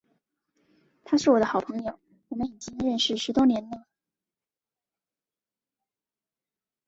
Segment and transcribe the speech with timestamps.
[1.03, 1.99] 他是我的好朋友，
[2.29, 3.85] 我们已经认识十多年了。